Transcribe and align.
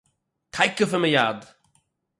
תיכף 0.51 0.93
ומיד 0.93 1.37